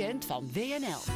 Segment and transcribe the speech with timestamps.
[0.00, 1.12] weekend van WNL.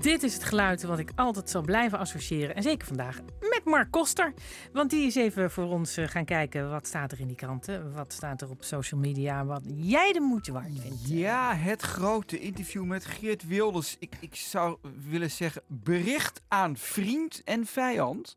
[0.00, 2.54] Dit is het geluid wat ik altijd zal blijven associëren.
[2.54, 4.34] En zeker vandaag met Mark Koster.
[4.72, 6.70] Want die is even voor ons eh, gaan kijken.
[6.70, 7.92] Wat staat er in die kranten?
[7.92, 9.44] Wat staat er op social media?
[9.44, 11.08] Wat jij de moeite waard vindt.
[11.08, 13.96] Ja, het grote interview met Geert Wilders.
[13.98, 14.78] Ik, ik zou
[15.08, 18.36] willen zeggen, bericht aan vriend en vijand.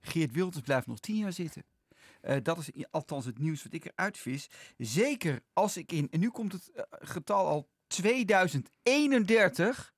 [0.00, 1.64] Geert Wilders blijft nog tien jaar zitten.
[2.22, 4.50] Uh, dat is althans het nieuws wat ik eruit vis.
[4.78, 9.92] Zeker als ik in, en nu komt het getal al 2031,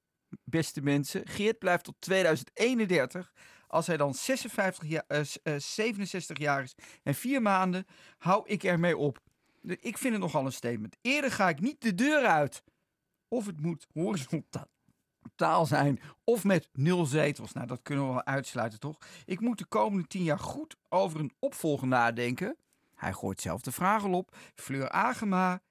[0.44, 1.26] beste mensen.
[1.26, 3.32] Geert blijft tot 2031.
[3.66, 5.20] Als hij dan 56 jaar, uh,
[5.56, 7.86] 67 jaar is en vier maanden,
[8.18, 9.18] hou ik ermee op.
[9.62, 10.96] Ik vind het nogal een statement.
[11.00, 12.62] Eerder ga ik niet de deur uit.
[13.28, 14.72] Of het moet horizontaal
[15.36, 17.52] taal zijn of met nul zetels.
[17.52, 18.98] Nou, dat kunnen we wel uitsluiten, toch?
[19.24, 22.56] Ik moet de komende tien jaar goed over een opvolger nadenken.
[22.94, 24.36] Hij gooit zelf de vraag al op.
[24.54, 25.62] Fleur Agema.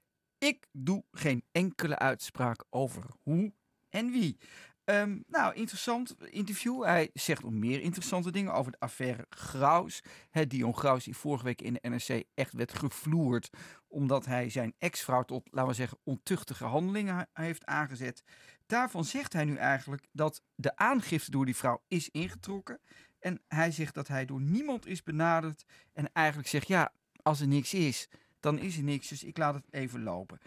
[0.44, 3.54] Ik doe geen enkele uitspraak over hoe
[3.90, 4.38] en wie.
[4.86, 6.84] Um, nou, interessant interview.
[6.84, 10.04] Hij zegt nog meer interessante dingen over de affaire Graus.
[10.30, 13.50] He, Dion Graus die vorige week in de NRC echt werd gevloerd.
[13.88, 18.24] Omdat hij zijn ex-vrouw tot, laten we zeggen, ontuchtige handelingen heeft aangezet.
[18.66, 22.80] Daarvan zegt hij nu eigenlijk dat de aangifte door die vrouw is ingetrokken.
[23.20, 25.66] En hij zegt dat hij door niemand is benaderd.
[25.94, 28.10] En eigenlijk zegt, ja, als er niks is,
[28.44, 29.08] dan is er niks.
[29.08, 30.40] Dus ik laat het even lopen.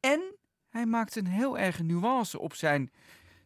[0.00, 0.36] En
[0.68, 2.90] hij maakt een heel erg nuance op zijn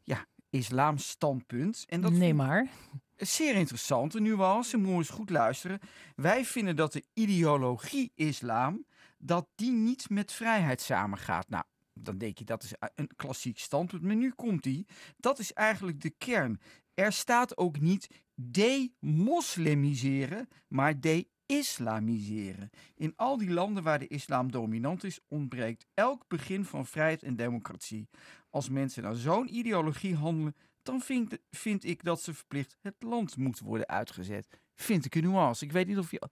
[0.02, 1.84] ja, islamstandpunt.
[1.88, 2.68] En dat nee maar.
[3.16, 5.78] Zeer interessante nuance, moet eens goed luisteren.
[6.16, 8.86] Wij vinden dat de ideologie islam,
[9.18, 11.48] dat die niet met vrijheid samengaat.
[11.48, 14.02] Nou, dan denk je dat is een klassiek standpunt.
[14.02, 14.86] Maar nu komt die.
[15.16, 16.60] Dat is eigenlijk de kern.
[16.94, 21.00] Er staat ook niet de-moslimiseren, maar
[21.46, 22.70] de-islamiseren.
[22.94, 27.36] In al die landen waar de islam dominant is, ontbreekt elk begin van vrijheid en
[27.36, 28.08] democratie.
[28.50, 33.36] Als mensen naar zo'n ideologie handelen, dan vind, vind ik dat ze verplicht het land
[33.36, 34.48] moeten worden uitgezet.
[34.74, 35.64] Vind ik een nuance.
[35.64, 36.28] Ik weet niet of je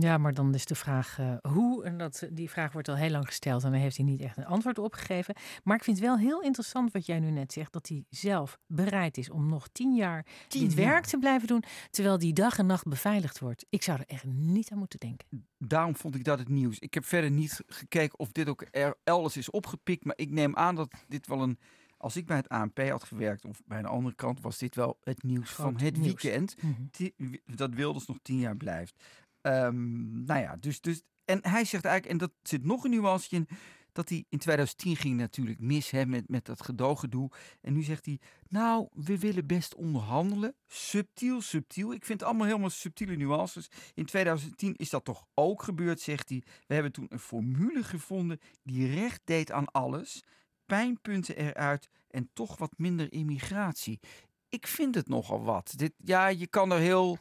[0.00, 1.84] ja, maar dan is de vraag uh, hoe.
[1.84, 4.36] En dat, die vraag wordt al heel lang gesteld en daar heeft hij niet echt
[4.36, 5.34] een antwoord op gegeven.
[5.64, 8.58] Maar ik vind het wel heel interessant wat jij nu net zegt: dat hij zelf
[8.66, 11.64] bereid is om nog tien jaar tien dit werk te blijven doen.
[11.90, 13.66] Terwijl die dag en nacht beveiligd wordt.
[13.68, 15.46] Ik zou er echt niet aan moeten denken.
[15.58, 16.78] Daarom vond ik dat het nieuws.
[16.78, 18.62] Ik heb verder niet gekeken of dit ook
[19.04, 20.04] elders is opgepikt.
[20.04, 21.58] Maar ik neem aan dat dit wel een.
[22.00, 24.98] Als ik bij het ANP had gewerkt of bij een andere krant, was dit wel
[25.02, 26.62] het nieuws van het weekend.
[26.62, 27.38] Mm -hmm.
[27.46, 29.04] Dat Wilders nog tien jaar blijft.
[29.48, 31.02] Um, nou ja, dus, dus.
[31.24, 33.48] En hij zegt eigenlijk, en dat zit nog een nuance in,
[33.92, 37.30] dat hij in 2010 ging natuurlijk mis hè, met, met dat gedooggedoe.
[37.60, 40.54] En nu zegt hij, nou, we willen best onderhandelen.
[40.66, 41.92] Subtiel, subtiel.
[41.92, 43.68] Ik vind het allemaal helemaal subtiele nuances.
[43.94, 46.42] In 2010 is dat toch ook gebeurd, zegt hij.
[46.66, 50.24] We hebben toen een formule gevonden die recht deed aan alles.
[50.66, 54.00] Pijnpunten eruit en toch wat minder immigratie.
[54.48, 55.72] Ik vind het nogal wat.
[55.76, 57.18] Dit, ja, je kan er heel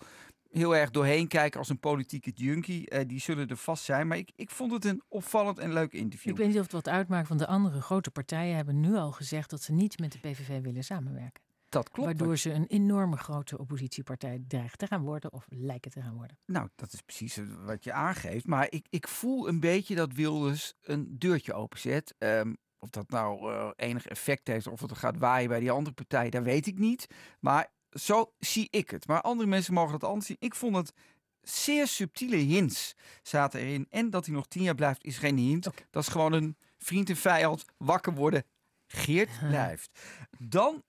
[0.51, 2.93] heel erg doorheen kijken als een politieke junkie.
[2.93, 4.07] Uh, die zullen er vast zijn.
[4.07, 6.31] Maar ik, ik vond het een opvallend en leuk interview.
[6.31, 9.11] Ik weet niet of het wat uitmaakt, want de andere grote partijen hebben nu al
[9.11, 11.45] gezegd dat ze niet met de PVV willen samenwerken.
[11.69, 12.07] Dat klopt.
[12.07, 16.37] Waardoor ze een enorme grote oppositiepartij dreigt te gaan worden of lijken te gaan worden.
[16.45, 18.47] Nou, dat is precies wat je aangeeft.
[18.47, 22.15] Maar ik, ik voel een beetje dat Wilders een deurtje openzet.
[22.17, 25.95] Um, of dat nou uh, enig effect heeft of het gaat waaien bij die andere
[25.95, 27.07] partij, dat weet ik niet.
[27.39, 29.07] Maar zo zie ik het.
[29.07, 30.37] Maar andere mensen mogen het anders zien.
[30.39, 30.93] Ik vond het
[31.41, 33.85] zeer subtiele hints zaten erin.
[33.89, 35.63] En dat hij nog tien jaar blijft is geen hint.
[35.89, 38.43] Dat is gewoon een vriend en vijand wakker worden.
[38.87, 39.99] Geert blijft.
[40.39, 40.83] Dan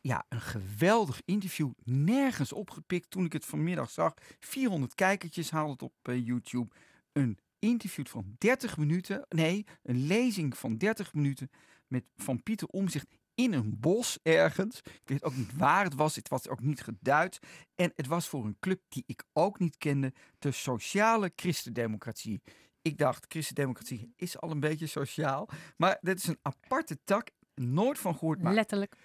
[0.00, 1.70] ja, een geweldig interview.
[1.84, 4.14] Nergens opgepikt toen ik het vanmiddag zag.
[4.40, 6.74] 400 kijkertjes haalde het op uh, YouTube.
[7.12, 9.26] Een interview van 30 minuten.
[9.28, 11.50] Nee, een lezing van 30 minuten
[11.86, 13.06] met van Pieter Omzicht
[13.36, 14.78] in een bos ergens.
[14.78, 16.16] Ik weet ook niet waar het was.
[16.16, 17.38] Het was ook niet geduid.
[17.74, 20.12] En het was voor een club die ik ook niet kende.
[20.38, 22.42] De Sociale Christendemocratie.
[22.82, 25.48] Ik dacht, christendemocratie is al een beetje sociaal.
[25.76, 28.42] Maar dit is een aparte tak nooit van gehoord.
[28.42, 28.96] Maar Letterlijk.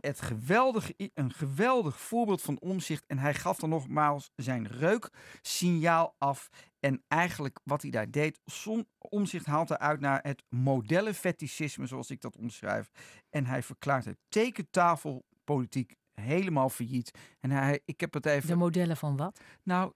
[0.00, 3.04] Het geweldige, een geweldig voorbeeld van omzicht.
[3.06, 6.48] En hij gaf dan nogmaals zijn reuksignaal af.
[6.86, 12.20] En eigenlijk wat hij daar deed, som, omzicht haalt eruit naar het modellenfetischisme, zoals ik
[12.20, 12.90] dat omschrijf.
[13.30, 17.10] En hij verklaart het tekentafelpolitiek helemaal failliet.
[17.40, 18.48] En hij, ik heb het even.
[18.48, 19.40] De modellen van wat?
[19.62, 19.92] Nou,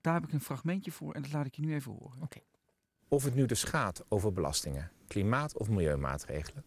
[0.00, 2.22] daar heb ik een fragmentje voor en dat laat ik je nu even horen.
[2.22, 2.38] Oké.
[3.08, 6.64] Of het nu dus gaat over belastingen, klimaat- of milieumaatregelen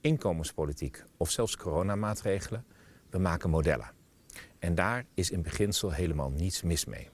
[0.00, 2.64] inkomenspolitiek of zelfs coronamaatregelen,
[3.10, 3.90] we maken modellen.
[4.58, 7.08] En daar is in beginsel helemaal niets mis mee.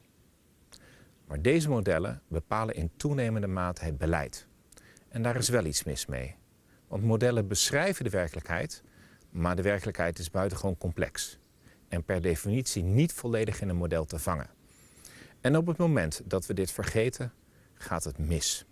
[1.27, 4.47] Maar deze modellen bepalen in toenemende mate het beleid.
[5.09, 6.35] En daar is wel iets mis mee.
[6.89, 8.83] Want modellen beschrijven de werkelijkheid,
[9.31, 11.39] Maar de werkelijkheid is buitengewoon complex.
[11.89, 14.51] En per definitie niet volledig in een model te vangen.
[15.41, 17.33] En op het moment dat we dit vergeten,
[17.75, 18.65] gaat het mis.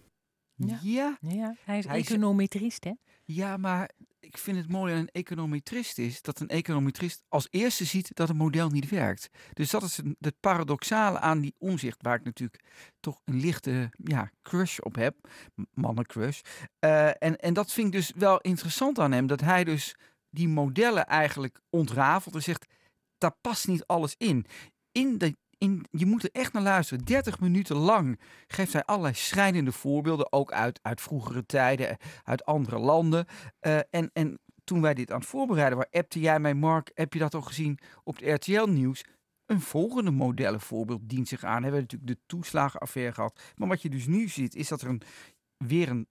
[0.54, 0.78] Ja.
[0.82, 2.92] Ja, Ja, hij is Hij is- econometrist, hè?
[3.24, 3.90] ja, maar
[4.32, 8.28] ik vind het mooi aan een econometrist is dat een econometrist als eerste ziet dat
[8.28, 9.28] een model niet werkt.
[9.52, 12.64] Dus dat is een- het paradoxale aan die omzicht, waar ik natuurlijk
[13.00, 15.28] toch een lichte ja, crush op heb,
[15.74, 16.40] mannencrush.
[16.78, 19.94] Eh, en, en dat vind ik dus wel interessant aan hem, dat hij dus
[20.30, 22.66] die modellen eigenlijk ontrafelt en zegt,
[23.18, 24.46] daar past niet alles in.
[24.92, 25.36] in, de,
[25.90, 27.04] je moet er echt naar luisteren.
[27.04, 32.78] 30 minuten lang geeft hij allerlei schrijnende voorbeelden, ook uit, uit vroegere tijden, uit andere
[32.78, 33.26] landen.
[33.58, 37.12] Eh, en, en toen wij dit aan het voorbereiden waren, appte jij mij, Mark, heb
[37.12, 39.04] je dat al gezien op het RTL-nieuws?
[39.46, 41.62] Een volgende modellenvoorbeeld dient zich aan.
[41.62, 43.40] Hebben natuurlijk de toeslagenaffaire gehad.
[43.56, 45.02] Maar wat je dus nu ziet, is dat er een,
[45.56, 46.08] weer een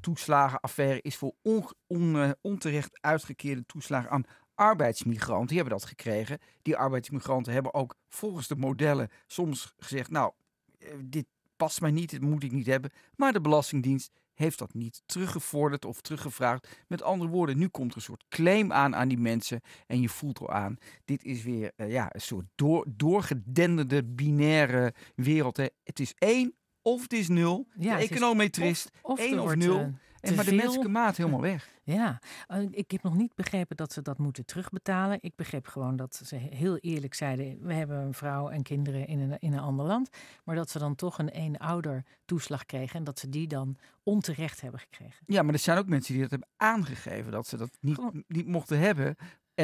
[0.00, 4.24] toeslagenaffaire is voor on, on, eh, onterecht uitgekeerde toeslagen aan
[4.60, 5.46] arbeidsmigranten.
[5.46, 6.38] Die hebben dat gekregen.
[6.62, 10.32] Die arbeidsmigranten hebben ook volgens de modellen soms gezegd, nou,
[10.78, 11.26] eh, dit
[11.56, 12.90] past mij niet, dit moet ik niet hebben.
[13.16, 16.68] Maar de Belastingdienst heeft dat niet teruggevorderd of teruggevraagd.
[16.86, 19.60] Met andere woorden, nu komt er een soort claim aan aan die mensen.
[19.86, 24.94] En je voelt al aan, dit is weer eh, ja, een soort door, doorgedenderde binaire
[25.14, 25.56] wereld.
[25.56, 25.66] Hè.
[25.84, 27.66] Het is één of het is nul.
[27.78, 29.94] Ja, de econometrist, Of één er of wordt, nul.
[30.20, 31.68] En maar de veel- menselijke maat helemaal weg.
[31.82, 32.20] Ja,
[32.70, 35.18] ik heb nog niet begrepen dat ze dat moeten terugbetalen.
[35.20, 39.20] Ik begreep gewoon dat ze heel eerlijk zeiden: we hebben een vrouw en kinderen in
[39.20, 40.08] een, in een ander land.
[40.44, 44.60] Maar dat ze dan toch een een-ouder toeslag kregen en dat ze die dan onterecht
[44.60, 45.24] hebben gekregen.
[45.26, 48.46] Ja, maar er zijn ook mensen die dat hebben aangegeven dat ze dat niet, niet
[48.46, 49.16] mochten hebben.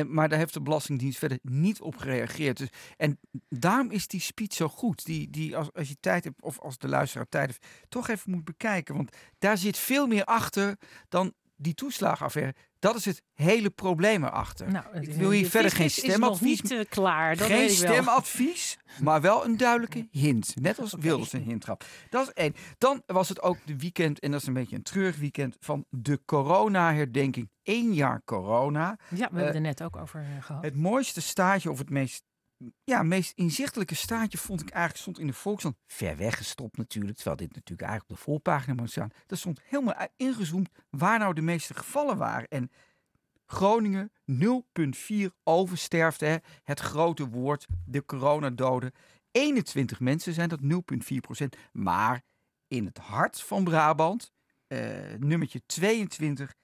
[0.05, 2.57] Maar daar heeft de Belastingdienst verder niet op gereageerd.
[2.59, 5.05] Dus, en daarom is die speech zo goed.
[5.05, 8.31] Die, die als, als je tijd hebt, of als de luisteraar tijd heeft, toch even
[8.31, 8.95] moet bekijken.
[8.97, 10.77] Want daar zit veel meer achter
[11.09, 12.55] dan die toeslagenaffaire.
[12.79, 14.73] Dat is het hele probleem erachter.
[14.73, 16.63] Nou, ik wil hier de verder geen fiscus is nog stemadvies.
[16.63, 17.37] niet eh, klaar.
[17.37, 17.93] Dat Geen weet ik wel.
[17.93, 20.55] stemadvies, maar wel een duidelijke hint.
[20.61, 21.77] Net als Wilders een hint gaf.
[22.11, 22.55] Dat is één.
[22.79, 25.85] Dan was het ook de weekend, en dat is een beetje een treurig weekend, van
[25.91, 27.51] de corona-herdenking.
[27.63, 28.99] Eén jaar corona.
[29.09, 30.63] Ja, we hebben Eh, het er net ook over eh, gehad.
[30.63, 32.25] Het mooiste staartje, of het meest,
[32.85, 35.77] ja, meest inzichtelijke staartje, vond ik eigenlijk stond in de Volkskrant.
[35.87, 39.11] Ver weggestopt natuurlijk, terwijl dit natuurlijk eigenlijk op de voorpagina moet staan.
[39.27, 42.49] Daar stond helemaal ingezoomd waar nou de meeste gevallen waren.
[42.49, 42.71] En
[43.47, 48.93] Groningen 0,4 oversterfte, hè, het grote woord, de coronadoden.
[49.31, 51.57] 21 mensen zijn dat 0,4 procent.
[51.73, 52.23] Maar
[52.69, 54.33] in het hart van Brabant,
[54.67, 54.79] eh,
[55.19, 56.55] nummertje 22,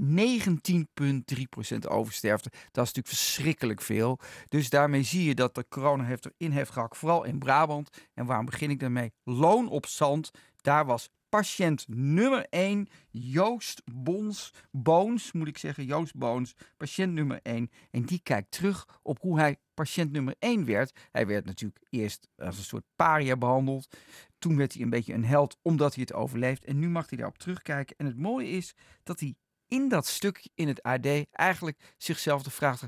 [0.00, 2.50] 19,3% oversterfte.
[2.50, 4.18] Dat is natuurlijk verschrikkelijk veel.
[4.48, 8.06] Dus daarmee zie je dat de corona heeft erin heeft gehakt, vooral in Brabant.
[8.14, 9.12] En waarom begin ik daarmee?
[9.24, 10.30] Loon op zand.
[10.60, 17.40] Daar was patiënt nummer 1, Joost Bons, Boons, moet ik zeggen, Joost Boons, patiënt nummer
[17.42, 17.70] 1.
[17.90, 21.08] En die kijkt terug op hoe hij patiënt nummer 1 werd.
[21.10, 23.96] Hij werd natuurlijk eerst als een soort paria behandeld.
[24.38, 26.64] Toen werd hij een beetje een held omdat hij het overleeft.
[26.64, 27.96] En nu mag hij daarop terugkijken.
[27.96, 29.34] En het mooie is dat hij
[29.68, 32.82] in dat stukje in het AD eigenlijk zichzelf de vraag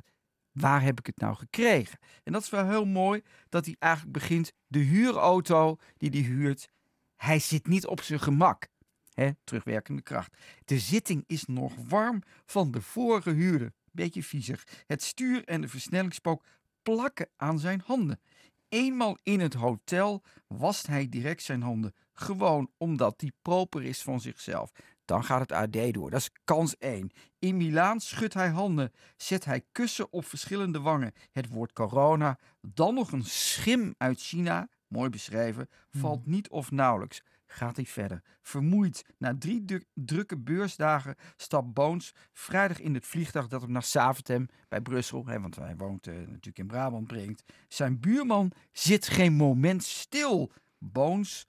[0.53, 1.99] waar heb ik het nou gekregen?
[2.25, 6.69] En dat is wel heel mooi dat hij eigenlijk begint de huurauto die hij huurt.
[7.17, 8.69] Hij zit niet op zijn gemak.
[9.15, 10.37] Hè, terugwerkende kracht.
[10.65, 13.73] De zitting is nog warm van de vorige huurder.
[13.93, 14.65] Beetje viezig.
[14.87, 16.45] Het stuur en de versnellingspook
[16.83, 18.21] plakken aan zijn handen.
[18.69, 21.95] Eenmaal in het hotel wast hij direct zijn handen.
[22.13, 24.73] Gewoon omdat hij proper is van zichzelf.
[25.09, 26.11] Dan gaat het AD door.
[26.11, 27.11] Dat is kans 1.
[27.39, 28.93] In Milaan schudt hij handen.
[29.17, 31.13] Zet hij kussen op verschillende wangen.
[31.33, 32.39] Het woord corona.
[32.61, 34.69] Dan nog een schim uit China.
[34.89, 35.69] Mooi beschreven.
[35.91, 37.23] Valt niet of nauwelijks.
[37.47, 38.23] Gaat hij verder.
[38.43, 39.05] Vermoeid.
[39.19, 44.81] Na drie drukke beursdagen stapt Boons vrijdag in het vliegtuig dat hem naar Saventem bij
[44.81, 47.45] Brussel, hè, want hij woont eh, natuurlijk in Brabant, brengt.
[47.69, 50.53] Zijn buurman zit geen moment stil.
[50.79, 51.47] Boons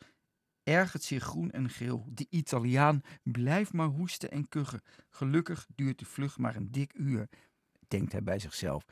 [0.64, 2.06] ergert zich groen en geel.
[2.10, 4.82] De Italiaan blijft maar hoesten en kuchen.
[5.10, 7.30] Gelukkig duurt de vlucht maar een dik uur,
[7.88, 8.86] denkt hij bij zichzelf.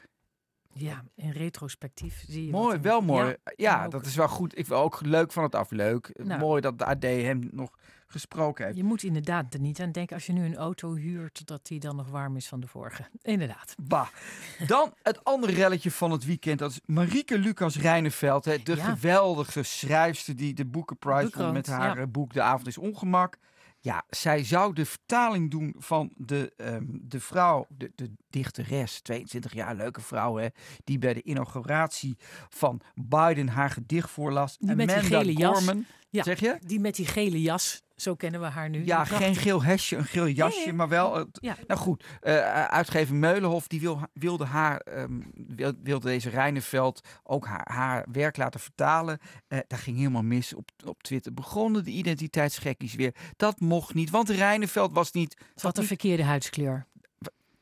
[0.74, 2.52] Ja, in retrospectief zie je.
[2.52, 3.36] Mooi, wel mooi.
[3.56, 4.58] Ja, dat is wel goed.
[4.58, 5.72] Ik wil ook leuk van het af.
[5.72, 6.12] Leuk.
[6.24, 6.40] Nou.
[6.40, 7.70] Mooi dat de AD hem nog
[8.08, 8.78] gesproken heeft.
[8.78, 11.80] Je moet inderdaad er niet aan denken als je nu een auto huurt, dat die
[11.80, 13.06] dan nog warm is van de vorige.
[13.22, 13.76] Inderdaad.
[13.82, 14.08] Bah.
[14.68, 16.60] Dan het andere relletje van het weekend.
[16.60, 18.46] Dat is Marieke Lucas Rijneveld.
[18.46, 18.84] Hè, de Ja.
[18.84, 22.02] geweldige schrijfster die de Boekenprijs won Boekkrant, met haar ja.
[22.02, 23.38] eh, boek De Avond is Ongemak.
[23.80, 29.54] Ja, zij zou de vertaling doen van de, ehm, de vrouw, de, de dichteres, 22
[29.54, 30.48] jaar, leuke vrouw, hè,
[30.84, 32.18] die bij de inauguratie
[32.50, 34.58] van Biden haar gedicht voorlas.
[34.58, 35.66] Die met die Amanda gele jas.
[36.10, 36.24] Ja.
[36.24, 36.58] Zeg je?
[36.66, 37.82] Die met die gele jas.
[37.96, 38.86] Zo kennen we haar nu.
[38.86, 40.74] Ja, geen geel hesje, een geel jasje, nee.
[40.74, 41.18] maar wel...
[41.20, 41.56] eh, Ja.
[41.68, 47.46] Nou goed, eh, uitgever Meulenhof die wil, wilde, haar, ehm, wil- wilde deze Rijneveld ook
[47.46, 49.20] haar, haar werk laten vertalen.
[49.48, 50.54] Eh dat ging helemaal mis.
[50.54, 53.16] Op, op Twitter begonnen de identiteitsgekkies weer.
[53.36, 55.38] Dat mocht niet, want Rijneveld was niet...
[55.56, 56.86] Ze had een verkeerde huidskleur.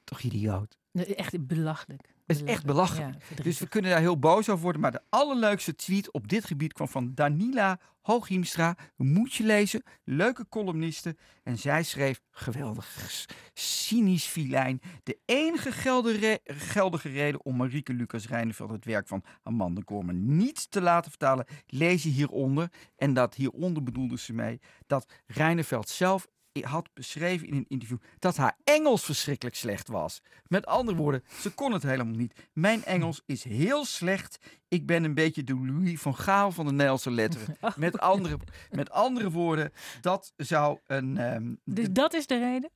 [0.06, 0.78] Toch idioot.
[0.94, 2.14] Echt belachelijk.
[2.26, 3.16] Het is echt belachelijk.
[3.36, 4.82] Ja, Dus we kunnen daar heel boos over worden.
[4.82, 8.78] Maar de allerleukste tweet op dit gebied kwam van Danila Hooghiemstra.
[8.96, 9.84] Moet je lezen.
[10.04, 11.16] Leuke columniste.
[11.44, 14.82] En zij schreef, geweldig, cynisch filijn.
[15.04, 20.72] De enige geldige, geldige reden om Marieke Lucas Rijneveld het werk van Amanda Korman niet
[20.72, 22.72] te laten vertalen, lees je hieronder.
[22.96, 26.28] En dat hieronder bedoelde ze mee dat Rijneveld zelf
[26.64, 30.22] had beschreven in een interview dat haar Engels verschrikkelijk slecht was.
[30.48, 32.34] Met andere woorden, ze kon het helemaal niet.
[32.54, 34.38] Mijn Engels is heel slecht.
[34.68, 37.58] Ik ben een beetje de Louis van Gaal van de Nederlandse letteren.
[37.76, 38.38] Met andere,
[38.72, 39.72] met andere woorden,
[40.02, 41.18] dat zou een.
[41.18, 42.70] ehm, Dus dat is de reden?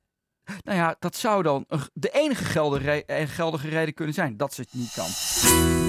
[0.62, 4.60] nou ja, dat zou dan de enige geldige, eh, geldige reden kunnen zijn dat ze
[4.60, 5.79] het niet kan.